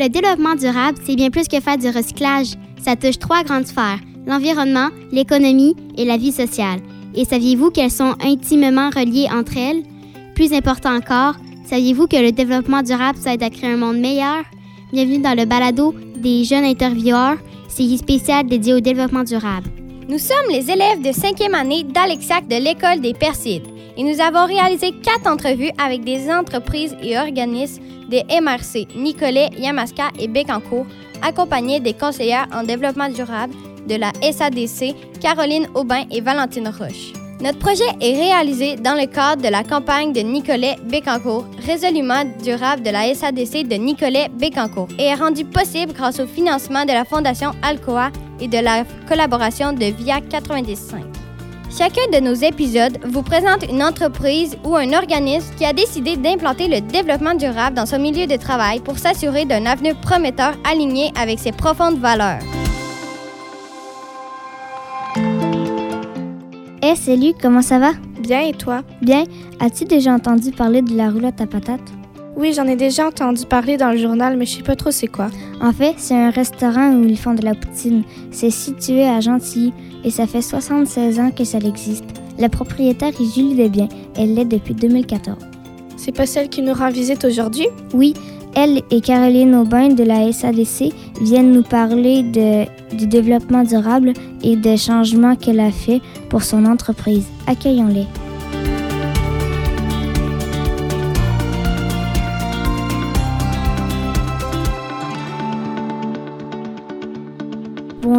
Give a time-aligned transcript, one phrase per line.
[0.00, 2.52] Le développement durable, c'est bien plus que faire du recyclage.
[2.80, 3.98] Ça touche trois grandes sphères,
[4.28, 6.78] l'environnement, l'économie et la vie sociale.
[7.16, 9.82] Et saviez-vous qu'elles sont intimement reliées entre elles?
[10.36, 11.34] Plus important encore,
[11.64, 14.44] saviez-vous que le développement durable, ça aide à créer un monde meilleur?
[14.92, 19.68] Bienvenue dans le balado des jeunes intervieweurs, série spéciale dédiée au développement durable.
[20.08, 24.46] Nous sommes les élèves de cinquième année d'Alexac de l'École des Persides et nous avons
[24.46, 30.86] réalisé quatre entrevues avec des entreprises et organismes des MRC, Nicolet, Yamaska et Bécancourt,
[31.20, 33.52] accompagnés des conseillères en développement durable
[33.86, 37.12] de la SADC, Caroline Aubin et Valentine Roche.
[37.42, 42.82] Notre projet est réalisé dans le cadre de la campagne de Nicolet Bécancourt, résolument durable
[42.82, 47.04] de la SADC de Nicolet Bécancourt, et est rendu possible grâce au financement de la
[47.04, 51.00] Fondation Alcoa et de la collaboration de VIA 95.
[51.76, 56.66] Chacun de nos épisodes vous présente une entreprise ou un organisme qui a décidé d'implanter
[56.66, 61.38] le développement durable dans son milieu de travail pour s'assurer d'un avenir prometteur aligné avec
[61.38, 62.40] ses profondes valeurs.
[66.80, 67.92] Hey, salut, comment ça va?
[68.18, 68.82] Bien, et toi?
[69.02, 69.24] Bien.
[69.60, 71.80] As-tu déjà entendu parler de la roulotte à patates?
[72.38, 75.08] Oui, j'en ai déjà entendu parler dans le journal, mais je sais pas trop c'est
[75.08, 75.26] quoi.
[75.60, 78.04] En fait, c'est un restaurant où ils font de la poutine.
[78.30, 79.72] C'est situé à Gentilly
[80.04, 82.04] et ça fait 76 ans que ça existe.
[82.38, 83.88] La propriétaire est Julie Desbiens.
[84.16, 85.36] Elle l'est depuis 2014.
[85.96, 87.66] C'est pas celle qui nous rend visite aujourd'hui?
[87.92, 88.14] Oui,
[88.54, 92.66] elle et Caroline Aubin de la SADC viennent nous parler de,
[92.96, 94.12] du développement durable
[94.44, 97.26] et des changements qu'elle a fait pour son entreprise.
[97.48, 98.06] Accueillons-les.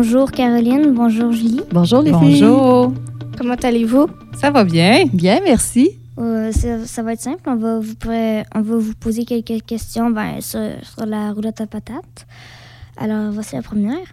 [0.01, 1.59] Bonjour Caroline, bonjour Julie.
[1.73, 2.41] Bonjour les filles.
[2.41, 2.93] Bonjour.
[3.37, 4.07] Comment allez-vous?
[4.39, 5.03] Ça va bien?
[5.11, 5.99] Bien, merci.
[6.17, 7.41] Euh, ça, ça va être simple.
[7.47, 7.95] On va vous,
[8.55, 12.25] on va vous poser quelques questions ben, sur, sur la roulotte à patates.
[12.95, 14.07] Alors, voici la première.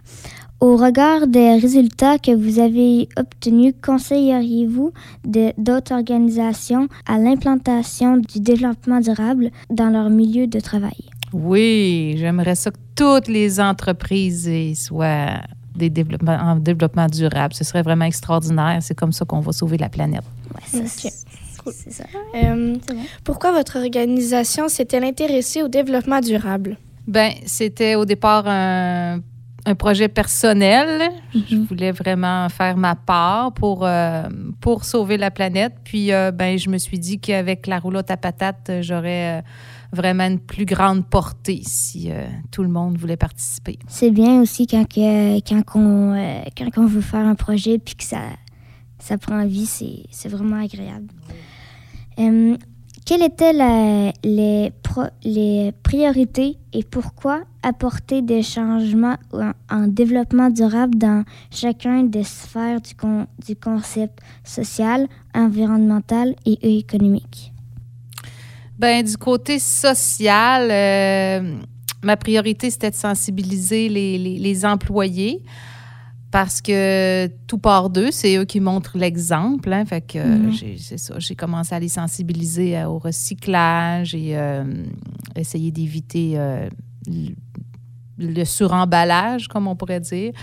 [0.59, 4.91] Au regard des résultats que vous avez obtenus, conseilleriez-vous
[5.23, 11.05] de- d'autres organisations à l'implantation du développement durable dans leur milieu de travail?
[11.31, 15.39] Oui, j'aimerais ça que toutes les entreprises soient
[15.77, 17.53] des développements, développement durable.
[17.53, 18.79] Ce serait vraiment extraordinaire.
[18.81, 20.23] C'est comme ça qu'on va sauver la planète.
[20.53, 21.25] Ouais, ça, Ok, c'est-
[21.71, 22.05] C'est ça.
[22.35, 22.77] Euh,
[23.25, 26.77] pourquoi votre organisation s'est-elle intéressée au développement durable?
[27.07, 29.19] Ben, c'était au départ un,
[29.65, 31.09] un projet personnel.
[31.33, 34.23] Je voulais vraiment faire ma part pour, euh,
[34.61, 35.73] pour sauver la planète.
[35.83, 39.41] Puis, euh, ben, je me suis dit qu'avec la roulotte à patates, j'aurais euh,
[39.93, 43.79] vraiment une plus grande portée si euh, tout le monde voulait participer.
[43.87, 47.95] C'est bien aussi quand, que, quand, on, euh, quand on veut faire un projet puis
[47.95, 48.21] que ça,
[48.99, 51.07] ça prend vie, c'est c'est vraiment agréable.
[52.19, 52.57] Euh,
[53.05, 60.49] quelles étaient la- les, pro- les priorités et pourquoi apporter des changements en, en développement
[60.49, 67.53] durable dans chacun des sphères du, con- du concept social, environnemental et économique?
[68.79, 71.55] Ben, du côté social, euh,
[72.03, 75.41] ma priorité, c'était de sensibiliser les, les- les employés
[76.29, 79.71] parce que tout part d'eux, c'est eux qui montrent l'exemple.
[79.73, 79.85] hein.
[79.85, 80.51] fait que Mhm.
[80.51, 80.77] j'ai-
[81.35, 84.63] commencé à les sensibiliser euh, au recyclage et euh,
[85.35, 86.69] essayer d'éviter euh,
[88.19, 90.33] le suremballage, comme on pourrait dire.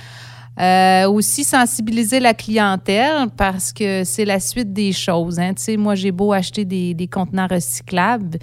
[0.60, 5.40] Euh, aussi sensibiliser la clientèle parce que c'est la suite des choses.
[5.40, 5.52] Hein.
[5.54, 8.38] Tu sais, moi, j'ai beau acheter des, des contenants recyclables.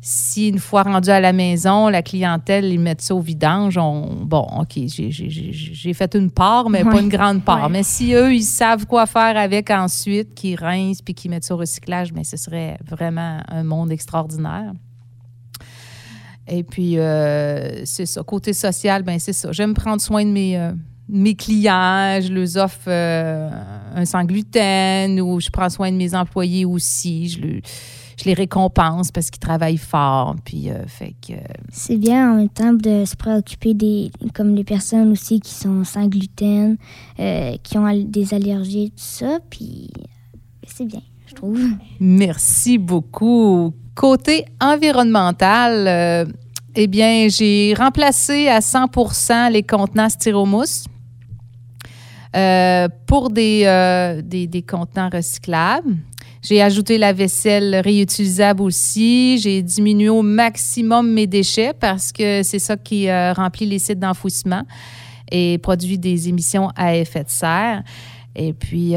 [0.00, 4.24] Si une fois rendu à la maison, la clientèle, ils mettent ça au vidange, on,
[4.24, 7.68] bon, OK, j'ai- fait une part, mais pas une grande part.
[7.68, 11.54] Mais si eux, ils savent quoi faire avec ensuite, qu'ils rincent puis qu'ils mettent ça
[11.54, 14.72] au recyclage, mais ce serait vraiment un monde extraordinaire.
[16.48, 18.22] Et puis, euh, c'est ça.
[18.22, 19.52] Côté social, ben c'est ça.
[19.52, 20.72] J'aime prendre soin de mes, euh,
[21.10, 22.20] mes clients.
[22.20, 23.50] Je leur offre euh,
[23.94, 27.28] un sans gluten ou je prends soin de mes employés aussi.
[27.28, 27.60] Je, le-
[28.18, 30.36] je les récompense parce qu'ils travaillent fort.
[30.44, 31.32] Puis, euh, fait que,
[31.72, 35.84] C'est bien en même temps de se préoccuper des comme les personnes aussi qui sont
[35.84, 36.76] sans gluten,
[37.18, 39.90] euh, qui ont des allergies et tout ça, puis
[40.66, 41.58] c'est bien, je trouve.
[41.98, 43.72] Merci beaucoup.
[43.94, 46.28] Côté environnemental,
[46.74, 50.84] eh bien, j'ai remplacé à 100% les contenants styromousse
[52.36, 55.96] euh, pour des, euh, des, des contenants recyclables.
[56.42, 59.38] J'ai ajouté la vaisselle réutilisable aussi.
[59.38, 63.98] J'ai diminué au maximum mes déchets parce que c'est ça qui euh, remplit les sites
[63.98, 64.62] d'enfouissement
[65.32, 67.82] et produit des émissions à effet de serre.
[68.36, 68.94] Et puis,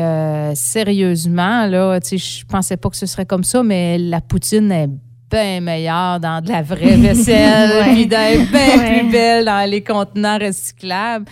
[0.53, 4.71] sérieusement, là, tu sais, je pensais pas que ce serait comme ça, mais la poutine
[4.71, 4.89] est
[5.31, 10.37] bien meilleure dans de la vraie vaisselle, puis d'être bien plus belle dans les contenants
[10.37, 11.25] recyclables.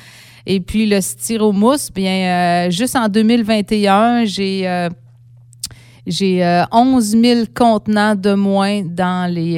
[0.45, 4.89] Et puis le styromousse, bien, euh, juste en 2021, j'ai euh,
[6.07, 9.55] j'ai 11 000 contenants de moins dans les,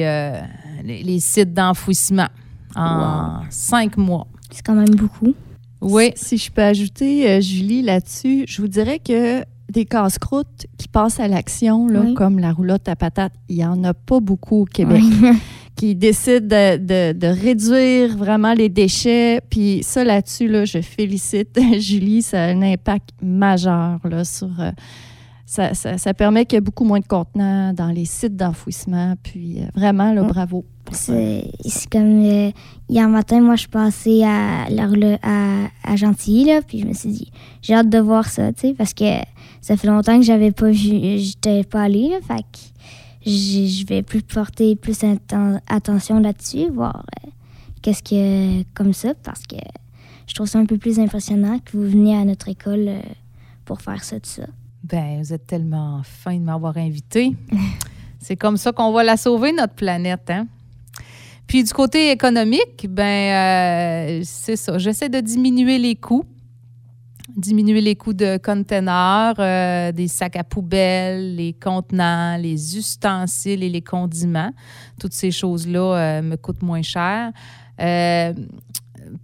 [0.84, 2.28] les, les sites d'enfouissement
[2.76, 4.26] en cinq mois.
[4.50, 5.34] C'est quand même beaucoup.
[5.80, 6.12] Oui.
[6.16, 11.20] Si je peux ajouter, euh, Julie, là-dessus, je vous dirais que des casse-croûtes qui passent
[11.20, 12.14] à l'action, là, Oui.
[12.14, 15.02] comme la roulotte à patates, il n'y en a pas beaucoup au Québec.
[15.02, 15.28] Oui.
[15.76, 19.40] qui décident de, de- de réduire vraiment les déchets.
[19.50, 22.22] Puis ça, là-dessus, là, je félicite Julie.
[22.22, 24.48] Ça a un impact majeur là, sur...
[24.60, 24.70] euh,
[25.46, 29.14] ça, ça- ça permet qu'il y ait beaucoup moins de contenants dans les sites d'enfouissement.
[29.22, 30.28] Puis euh, vraiment, là, Mm.
[30.28, 30.64] bravo.
[30.92, 31.12] ça.
[31.66, 32.50] C'est comme euh,
[32.88, 34.64] hier matin, moi, je passais à,
[35.22, 37.30] à, à Gentilly, là, puis je me suis dit,
[37.62, 39.04] j'ai hâte de voir ça, tu sais, parce que
[39.60, 42.44] ça fait longtemps que j'avais pas vu, j'étais pas allée, là, fait
[43.26, 47.30] je vais plus porter plus atten- attention là-dessus, voir euh,
[47.82, 49.56] qu'est-ce que, comme ça, parce que
[50.26, 53.00] je trouve ça un peu plus impressionnant que vous veniez à notre école euh,
[53.64, 54.46] pour faire ça, tout ça.
[54.82, 57.34] Ben, vous êtes tellement fin de m'avoir invité.
[58.20, 60.30] C'est comme ça qu'on va la sauver, notre planète.
[60.30, 60.46] Hein?
[61.46, 64.78] Puis du côté économique, ben, euh, c'est ça.
[64.78, 66.24] J'essaie de diminuer les coûts.
[67.36, 73.68] Diminuer les coûts de containers, euh, des sacs à poubelle, les contenants, les ustensiles et
[73.68, 74.52] les condiments.
[75.00, 77.32] Toutes ces choses-là euh, me coûtent moins cher.
[77.80, 78.32] Euh,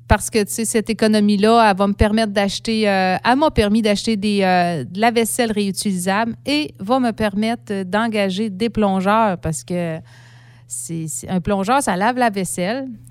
[0.09, 4.17] parce que tu sais, cette économie-là, elle va me permettre d'acheter, elle m'a permis d'acheter
[4.17, 10.01] des, de la vaisselle réutilisable et va me permettre d'engager des plongeurs parce que
[10.72, 12.88] c'est, un plongeur, ça lave la vaisselle.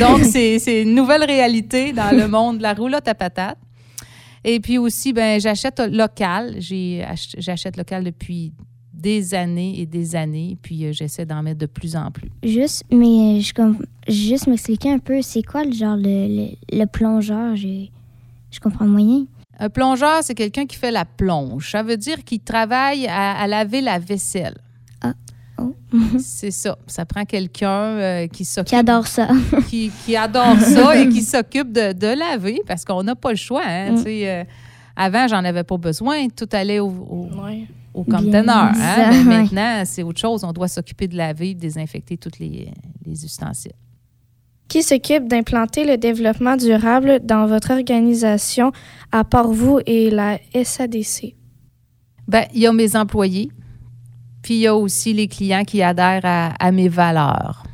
[0.00, 3.58] Donc, c'est, une nouvelle réalité dans le monde de la roulotte à patates.
[4.44, 6.56] Et puis aussi, ben, j'achète local.
[7.38, 8.52] J'achète local depuis
[8.92, 12.30] des années et des années, puis euh, j'essaie d'en mettre de plus en plus.
[12.42, 16.48] Juste, mais je com- juste m'expliquer un peu, c'est quoi le genre le, le,
[16.78, 17.54] le plongeur?
[17.56, 17.90] j'ai-
[18.50, 19.26] Je comprends moyen.
[19.58, 21.70] Un plongeur, c'est quelqu'un qui fait la plonge.
[21.70, 24.56] Ça veut dire qu'il travaille à, à laver la vaisselle.
[25.58, 25.74] Oh.
[26.18, 26.76] C'est ça.
[26.86, 29.28] Ça prend quelqu'un euh, qui s'occupe Qui adore ça.
[29.68, 33.36] qui, qui adore ça et qui s'occupe de, de laver parce qu'on n'a pas le
[33.36, 33.62] choix.
[33.64, 34.04] Hein, Mm.
[34.06, 34.44] euh,
[34.96, 36.28] avant, j'en avais pas besoin.
[36.28, 37.66] Tout allait au, au, Ouais.
[37.94, 38.72] au Bien conteneur.
[38.74, 40.44] Hein, mais maintenant, c'est autre chose.
[40.44, 42.70] On doit s'occuper de laver, de désinfecter tous les,
[43.04, 43.72] les ustensiles.
[44.68, 48.72] Qui s'occupe d'implanter le développement durable dans votre organisation,
[49.12, 51.34] à part vous et la SADC?
[52.26, 53.48] Ben, il y a mes employés,
[54.46, 57.64] puis il y a aussi les clients qui adhèrent à, à mes valeurs.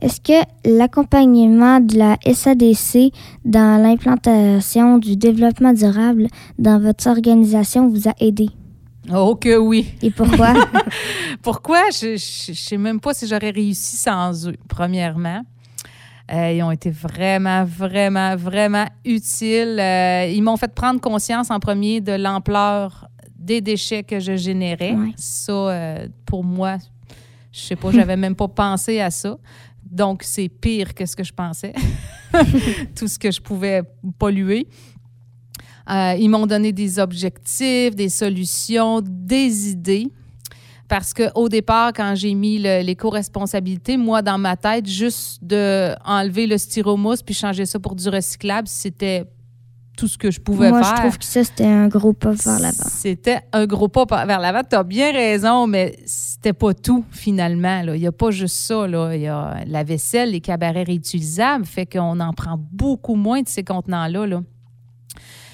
[0.00, 3.12] Est-ce que l'accompagnement de la SADC
[3.44, 6.28] dans l'implantation du développement durable
[6.58, 8.48] dans votre organisation vous a aidé?
[9.14, 9.86] Oh que oui.
[10.00, 10.54] Et pourquoi?
[11.42, 11.90] Pourquoi?
[11.90, 15.42] Je ne sais même pas si j'aurais réussi sans eux, premièrement.
[16.32, 19.78] Euh, ils ont été vraiment, vraiment, vraiment utiles.
[19.78, 23.08] Euh, ils m'ont fait prendre conscience en premier de l'ampleur
[23.44, 24.94] des déchets que je générais.
[24.94, 25.12] Ouais.
[25.16, 26.78] Ça, euh, pour moi,
[27.52, 29.36] je sais pas, j'avais même pas pensé à ça.
[29.84, 31.74] Donc, c'est pire que ce que je pensais.
[32.96, 33.82] Tout ce que je pouvais
[34.18, 34.66] polluer.
[35.90, 40.08] Euh, ils m'ont donné des objectifs, des solutions, des idées.
[40.88, 46.58] Parce qu'au départ, quand j'ai mis l'éco-responsabilité, moi, dans ma tête, juste de enlever le
[46.58, 49.24] styromousse puis changer ça pour du recyclable, c'était
[49.96, 50.96] tout ce que je pouvais Moi, faire.
[50.96, 52.84] je trouve que ça, c'était un gros pas vers l'avant.
[52.88, 54.62] C'était un gros pas vers l'avant.
[54.68, 57.82] Tu as bien raison, mais c'était pas tout, finalement.
[57.82, 57.94] là.
[57.96, 58.86] Il n'y a pas juste ça.
[58.86, 59.14] Là.
[59.14, 63.48] Il y a la vaisselle, les cabarets réutilisables, fait qu'on en prend beaucoup moins de
[63.48, 64.26] ces contenants-là.
[64.26, 64.40] là.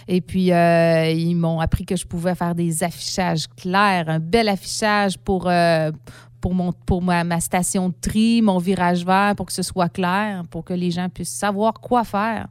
[0.08, 4.48] Et puis, euh, ils m'ont appris que je pouvais faire des affichages clairs, un bel
[4.48, 5.92] affichage pour, euh,
[6.40, 9.88] pour, mon, pour ma, ma station de tri, mon virage vert, pour que ce soit
[9.88, 12.48] clair, pour que les gens puissent savoir quoi faire.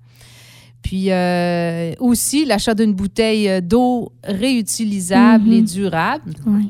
[0.81, 5.53] Puis euh, aussi l'achat d'une bouteille euh, d'eau réutilisable Mhm.
[5.53, 6.33] et durable.
[6.45, 6.69] Oui.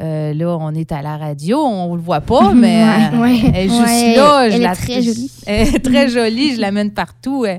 [0.00, 3.40] Euh, là, on est à la radio, on le voit pas, mais Ouais, euh, ouais.
[3.52, 4.48] elle est juste Ouais, là.
[4.48, 5.30] je elle est la- très jolie.
[5.46, 7.44] Elle est très jolie, je l'amène partout.
[7.44, 7.58] Euh,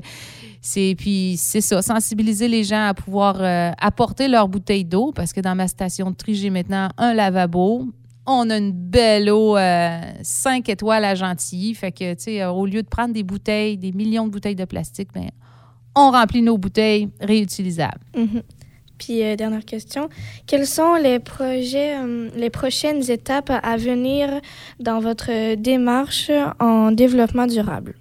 [0.64, 5.32] C'est puis c'est ça, sensibiliser les gens à pouvoir euh, apporter leur bouteille d'eau parce
[5.32, 7.86] que dans ma station de tri, j'ai maintenant un lavabo.
[8.26, 9.56] On a une belle eau
[10.22, 11.74] 5 étoiles à Gentilly.
[11.74, 14.54] Fait que, tu sais, euh, au lieu de prendre des bouteilles, des millions de bouteilles
[14.54, 15.28] de plastique, ben,
[15.94, 18.00] on remplit nos bouteilles réutilisables.
[18.16, 18.42] Mhm.
[18.98, 20.08] Puis, euh, dernière question.
[20.46, 24.40] Quels sont les projets, euh, les prochaines étapes à venir
[24.78, 26.30] dans votre démarche
[26.60, 27.94] en développement durable?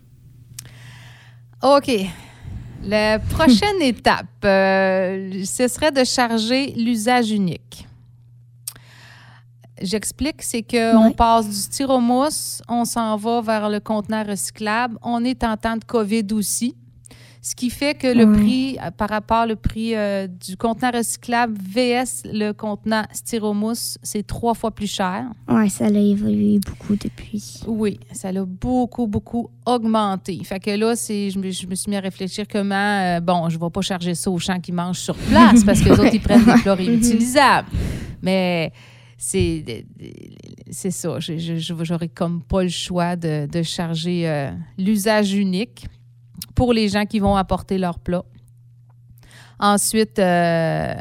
[1.64, 1.92] OK.
[2.84, 7.88] La prochaine étape, euh, ce serait de charger l'usage unique.
[9.82, 11.14] j'explique, c'est qu'on Ouais.
[11.16, 14.98] passe du styromousse, on s'en va vers le contenant recyclable.
[15.02, 16.76] On est en temps de COVID aussi.
[17.44, 21.58] Ce qui fait que le prix, euh, par rapport au prix euh, du contenant recyclable
[21.58, 25.26] VS, le contenant styromousse, c'est trois fois plus cher.
[25.48, 27.62] Ouais, ça a évolué beaucoup depuis.
[27.66, 30.40] Oui, ça l'a beaucoup, beaucoup augmenté.
[30.44, 33.58] Fait que là, je, me, je me suis mis à réfléchir comment, euh, bon, je
[33.58, 36.14] ne vais pas charger ça aux gens qui mangent sur place parce que les autres,
[36.14, 37.70] ils prennent des plats réutilisables.
[38.22, 38.72] Mais
[39.18, 39.86] c'est,
[40.70, 41.18] c'est ça.
[41.20, 45.88] J'aurais comme pas le choix de, de charger euh, l'usage unique
[46.62, 48.22] pour les gens qui vont apporter leur plat.
[49.60, 50.94] Ensuite, euh,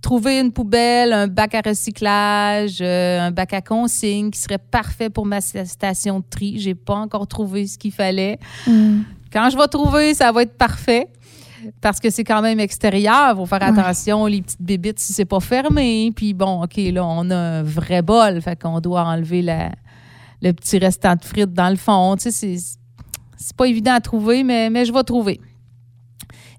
[0.00, 5.10] trouver une poubelle, un bac à recyclage, euh, un bac à consigne qui serait parfait
[5.10, 6.60] pour ma station de tri.
[6.60, 8.38] J'ai pas encore trouvé ce qu'il fallait.
[8.64, 9.00] Mm.
[9.32, 11.08] Quand je vais trouver, ça va être parfait.
[11.80, 13.30] Parce que c'est quand même extérieur.
[13.32, 13.76] Il faut faire Ouais.
[13.80, 16.12] attention, les petites bébites, si c'est pas fermé.
[16.14, 18.40] Puis bon, OK, là, on a un vrai bol.
[18.40, 19.72] Fait qu'on doit enlever la-
[20.42, 22.14] le petit restant de frites dans le fond.
[22.14, 22.56] Tu sais,
[23.36, 25.40] c'est, pas évident à trouver, mais, mais je vais trouver.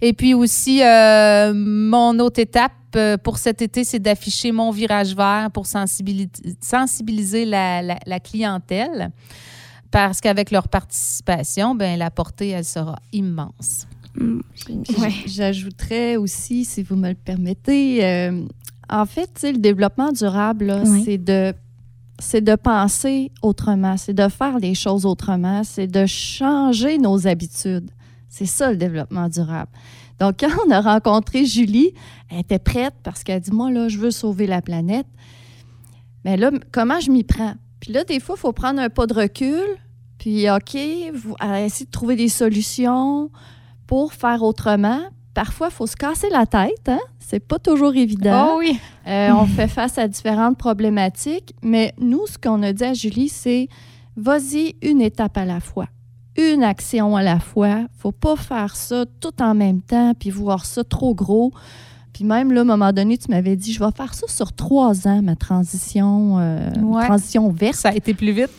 [0.01, 5.15] Et puis aussi, euh, mon autre étape euh, pour cet été, c'est d'afficher mon virage
[5.15, 6.29] vert pour sensibiliser,
[6.61, 9.11] sensibiliser la, la- la clientèle.
[9.89, 13.87] Parce qu'avec leur participation, ben, la portée, elle sera immense.
[14.15, 14.39] Mm.
[14.83, 18.43] J- J'ajouterais aussi, si vous me le permettez, euh,
[18.89, 21.03] en fait, le développement durable, Oui.
[21.05, 21.53] c'est de
[22.19, 27.91] c'est de penser autrement, c'est de faire les choses autrement, c'est de changer nos habitudes.
[28.29, 29.71] C'est ça le développement durable.
[30.19, 31.93] Donc, quand on a rencontré Julie,
[32.29, 35.07] elle était prête parce qu'elle dit Moi, là, je veux sauver la planète.
[36.25, 37.53] Mais là, comment je m'y prends?
[37.79, 39.63] Puis là, des fois, il faut prendre un pas de recul,
[40.17, 40.75] puis OK,
[41.13, 43.29] vous, essayer de trouver des solutions
[43.85, 45.01] pour faire autrement.
[45.37, 46.97] Parfois, il faut se casser la tête, hein?
[47.19, 48.53] C'est pas toujours évident.
[48.53, 48.79] Oh oui!
[49.07, 53.29] Euh, on fait face à différentes problématiques, mais nous, ce qu'on a dit à Julie,
[53.29, 53.67] c'est
[54.15, 55.85] vas-y une étape à la fois,
[56.39, 57.81] une action à la fois.
[57.99, 61.51] faut pas faire ça tout en même temps puis voir ça trop gros.
[62.13, 64.53] Puis même là, à un moment donné, tu m'avais dit, je vais faire ça sur
[64.53, 67.05] trois ans, ma transition, euh, Ouais.
[67.05, 67.75] transition verte.
[67.75, 68.49] Ça a été plus vite.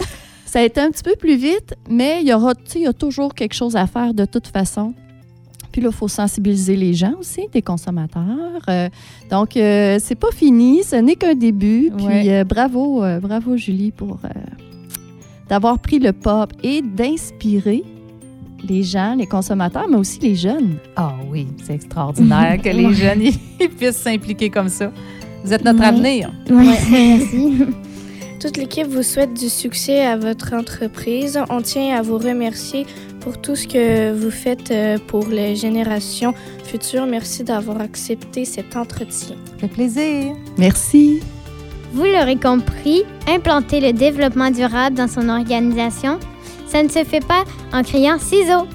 [0.47, 2.85] Ça a été un petit peu plus vite, mais il y aura, tu sais, il
[2.85, 4.94] y a toujours quelque chose à faire de toute façon.
[5.78, 8.25] Puis là, il faut sensibiliser les gens aussi, des consommateurs.
[8.68, 8.88] Euh,
[9.30, 11.92] donc, euh, c'est pas fini, ce n'est qu'un début.
[11.97, 12.25] Puis Ouais.
[12.40, 14.28] euh, bravo, euh, bravo Julie pour euh,
[15.49, 17.85] d'avoir pris le pop et d'inspirer
[18.68, 20.78] les gens, les consommateurs, mais aussi les jeunes.
[20.97, 24.90] Ah oui, c'est extraordinaire que les jeunes ils puissent s'impliquer comme ça.
[25.44, 25.87] Vous êtes notre Ouais.
[25.87, 26.32] avenir.
[26.50, 27.52] Ouais, merci.
[28.40, 31.38] Toute l'équipe vous souhaite du succès à votre entreprise.
[31.50, 32.85] On tient à vous remercier
[33.28, 36.32] pour tout ce que vous faites euh, pour les générations
[36.64, 37.04] futures.
[37.04, 39.37] Merci d'avoir accepté cet entretien.
[39.58, 40.35] Fait plaisir.
[40.56, 41.20] Merci.
[41.92, 46.18] Vous l'aurez compris, implanter le développement durable dans son organisation,
[46.68, 48.66] ça ne se fait pas en criant ciseaux.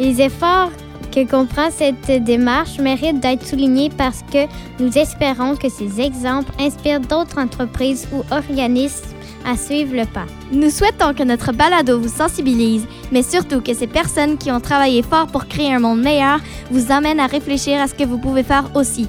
[0.00, 0.72] Les efforts
[1.14, 4.46] que comprend cette démarche méritent d'être soulignés parce que
[4.82, 9.09] nous espérons que ces exemples inspirent d'autres entreprises ou organismes
[9.46, 10.26] à suivre le pas.
[10.52, 15.02] Nous souhaitons que notre balado vous sensibilise, mais surtout que ces personnes qui ont travaillé
[15.02, 18.42] fort pour créer un monde meilleur vous amènent à réfléchir à ce que vous pouvez
[18.42, 19.08] faire aussi.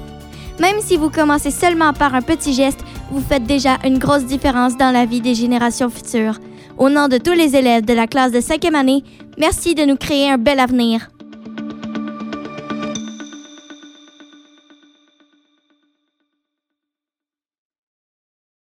[0.60, 4.76] Même si vous commencez seulement par un petit geste, vous faites déjà une grosse différence
[4.76, 6.38] dans la vie des générations futures.
[6.78, 9.04] Au nom de tous les élèves de la classe de cinquième année,
[9.38, 11.11] merci de nous créer un bel avenir.